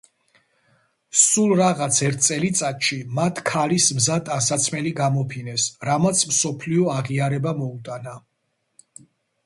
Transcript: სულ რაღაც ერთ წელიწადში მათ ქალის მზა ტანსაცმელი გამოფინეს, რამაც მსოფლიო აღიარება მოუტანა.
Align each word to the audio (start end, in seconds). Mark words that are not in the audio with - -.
სულ 1.23 1.51
რაღაც 1.59 1.99
ერთ 2.07 2.23
წელიწადში 2.29 2.97
მათ 3.19 3.43
ქალის 3.51 3.91
მზა 3.99 4.17
ტანსაცმელი 4.31 4.97
გამოფინეს, 5.03 5.69
რამაც 5.91 6.27
მსოფლიო 6.33 6.93
აღიარება 6.99 7.59
მოუტანა. 7.63 8.21